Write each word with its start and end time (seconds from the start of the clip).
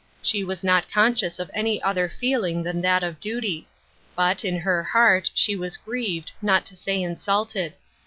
She 0.23 0.43
was 0.43 0.63
not 0.63 0.89
conscious 0.89 1.37
of 1.37 1.51
any 1.53 1.79
other 1.83 2.09
feeling 2.09 2.63
than 2.63 2.81
that 2.81 3.03
of 3.03 3.19
duty; 3.19 3.67
but, 4.15 4.43
in 4.43 4.57
her 4.57 4.81
heart, 4.81 5.29
she 5.35 5.55
was 5.55 5.77
grieved, 5.77 6.31
not 6.41 6.65
to 6.65 6.75
say 6.75 7.03
insulted. 7.03 7.73